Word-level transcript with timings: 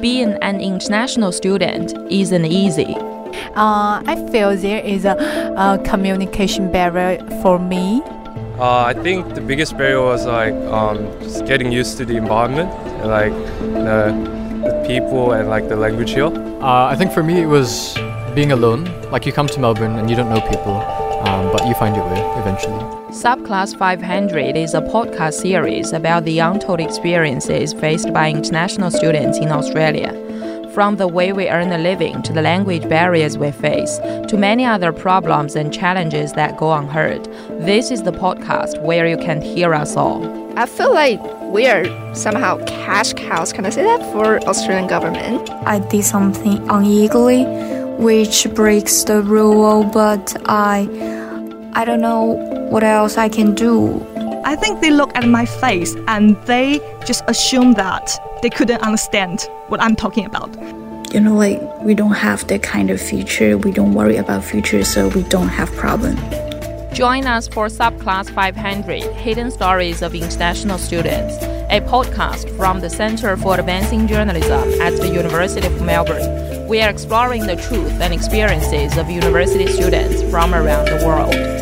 being 0.00 0.34
an 0.42 0.60
international 0.60 1.32
student 1.32 1.94
isn't 2.10 2.44
easy. 2.44 2.96
Uh, 3.54 4.02
I 4.06 4.28
feel 4.30 4.56
there 4.56 4.84
is 4.84 5.04
a, 5.04 5.16
a 5.56 5.78
communication 5.84 6.70
barrier 6.70 7.18
for 7.42 7.58
me. 7.58 8.02
Uh, 8.58 8.84
I 8.84 8.94
think 8.94 9.34
the 9.34 9.40
biggest 9.40 9.76
barrier 9.76 10.00
was 10.00 10.24
like 10.24 10.54
um, 10.72 10.98
just 11.20 11.44
getting 11.46 11.70
used 11.70 11.98
to 11.98 12.04
the 12.06 12.16
environment, 12.16 12.70
and, 13.00 13.10
like 13.10 13.32
the, 13.60 14.12
the 14.64 14.84
people 14.86 15.32
and 15.32 15.48
like 15.48 15.68
the 15.68 15.76
language 15.76 16.12
here. 16.12 16.26
Uh, 16.26 16.86
I 16.86 16.96
think 16.96 17.12
for 17.12 17.22
me 17.22 17.42
it 17.42 17.46
was 17.46 17.94
being 18.34 18.52
alone. 18.52 18.84
Like 19.10 19.26
you 19.26 19.32
come 19.32 19.46
to 19.48 19.60
Melbourne 19.60 19.98
and 19.98 20.08
you 20.08 20.16
don't 20.16 20.30
know 20.30 20.40
people, 20.40 20.80
um, 21.26 21.50
but 21.52 21.66
you 21.66 21.74
find 21.74 21.96
your 21.96 22.06
way 22.06 22.20
eventually. 22.40 22.78
Subclass 23.10 23.76
500 23.76 24.56
is 24.56 24.74
a 24.74 24.80
podcast 24.80 25.34
series 25.34 25.92
about 25.92 26.24
the 26.24 26.38
untold 26.38 26.80
experiences 26.80 27.72
faced 27.74 28.12
by 28.12 28.30
international 28.30 28.90
students 28.90 29.38
in 29.38 29.50
Australia. 29.50 30.12
From 30.72 30.96
the 30.96 31.08
way 31.08 31.32
we 31.32 31.48
earn 31.48 31.72
a 31.72 31.78
living 31.78 32.22
to 32.22 32.34
the 32.34 32.42
language 32.42 32.86
barriers 32.86 33.38
we 33.38 33.50
face 33.50 33.96
to 34.28 34.36
many 34.36 34.64
other 34.64 34.92
problems 34.92 35.56
and 35.56 35.72
challenges 35.72 36.34
that 36.34 36.58
go 36.58 36.72
unheard, 36.74 37.24
this 37.64 37.90
is 37.90 38.02
the 38.02 38.12
podcast 38.12 38.82
where 38.82 39.06
you 39.06 39.16
can 39.16 39.40
hear 39.40 39.72
us 39.72 39.96
all. 39.96 40.20
I 40.58 40.66
feel 40.66 40.92
like 40.92 41.20
we 41.44 41.66
are 41.66 41.84
somehow 42.14 42.62
cash 42.66 43.14
cows, 43.14 43.52
can 43.54 43.64
I 43.64 43.70
say 43.70 43.84
that, 43.84 44.02
for 44.12 44.38
Australian 44.46 44.86
government. 44.86 45.48
I 45.64 45.78
did 45.78 46.04
something 46.04 46.58
illegally 46.68 47.44
which 47.98 48.46
breaks 48.54 49.04
the 49.04 49.22
rule, 49.22 49.84
but 49.84 50.36
I 50.44 50.86
I 51.76 51.84
don't 51.84 52.00
know 52.00 52.22
what 52.70 52.82
else 52.82 53.18
I 53.18 53.28
can 53.28 53.54
do. 53.54 54.00
I 54.46 54.56
think 54.56 54.80
they 54.80 54.90
look 54.90 55.14
at 55.14 55.28
my 55.28 55.44
face 55.44 55.94
and 56.08 56.34
they 56.46 56.80
just 57.04 57.22
assume 57.28 57.74
that 57.74 58.18
they 58.40 58.48
couldn't 58.48 58.80
understand 58.80 59.46
what 59.68 59.82
I'm 59.82 59.94
talking 59.94 60.24
about. 60.24 60.48
You 61.12 61.20
know, 61.20 61.34
like 61.34 61.60
we 61.80 61.92
don't 61.92 62.14
have 62.14 62.46
that 62.48 62.62
kind 62.62 62.88
of 62.88 62.98
future. 62.98 63.58
We 63.58 63.72
don't 63.72 63.92
worry 63.92 64.16
about 64.16 64.42
future, 64.42 64.84
so 64.84 65.08
we 65.08 65.22
don't 65.24 65.48
have 65.48 65.70
problem. 65.72 66.16
Join 66.94 67.26
us 67.26 67.46
for 67.46 67.66
Subclass 67.66 68.30
500 68.30 69.02
Hidden 69.12 69.50
Stories 69.50 70.00
of 70.00 70.14
International 70.14 70.78
Students, 70.78 71.36
a 71.68 71.82
podcast 71.82 72.56
from 72.56 72.80
the 72.80 72.88
Center 72.88 73.36
for 73.36 73.60
Advancing 73.60 74.06
Journalism 74.06 74.80
at 74.80 74.96
the 74.96 75.08
University 75.08 75.66
of 75.66 75.82
Melbourne. 75.82 76.68
We 76.68 76.80
are 76.80 76.88
exploring 76.88 77.46
the 77.46 77.56
truth 77.56 78.00
and 78.00 78.14
experiences 78.14 78.96
of 78.96 79.10
university 79.10 79.66
students 79.66 80.22
from 80.30 80.54
around 80.54 80.86
the 80.86 81.04
world. 81.06 81.55